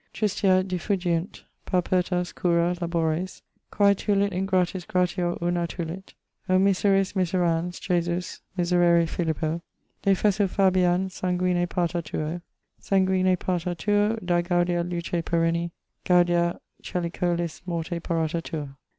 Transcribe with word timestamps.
Tristia 0.15 0.63
diffugiunt, 0.63 1.43
paupertas, 1.67 2.33
cura, 2.33 2.73
labores, 2.81 3.43
Quae 3.69 3.93
tulit 3.93 4.31
ingratis 4.33 4.83
gratior 4.87 5.37
urna 5.43 5.67
tulit. 5.67 6.15
O 6.49 6.57
miseris 6.57 7.13
miserans, 7.15 7.79
Jesus, 7.79 8.41
miserere 8.57 9.05
Philippo; 9.05 9.61
Defesso 10.03 10.47
Fabian 10.49 11.07
sanguine 11.11 11.67
parta 11.67 12.01
tuo, 12.01 12.41
Sanguine 12.79 13.37
parta 13.37 13.75
tuo, 13.75 14.17
da 14.25 14.41
gaudia 14.41 14.81
luce 14.83 15.21
perenni, 15.21 15.69
Gaudia 16.03 16.59
coelicolis 16.81 17.61
morte 17.67 17.99
parata 17.99 18.41
tua. 18.41 18.75